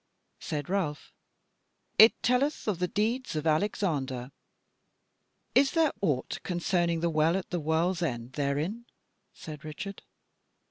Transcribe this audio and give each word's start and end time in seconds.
Said 0.39 0.67
Ralph: 0.67 1.13
"It 1.99 2.23
telleth 2.23 2.67
of 2.67 2.79
the 2.79 2.87
deeds 2.87 3.35
of 3.35 3.45
Alexander." 3.45 4.31
"Is 5.53 5.73
there 5.73 5.91
aught 6.01 6.39
concerning 6.41 7.01
the 7.01 7.09
Well 7.11 7.37
at 7.37 7.51
the 7.51 7.59
World's 7.59 8.01
End 8.01 8.33
therein?" 8.33 8.87
said 9.31 9.63
Richard. 9.63 10.01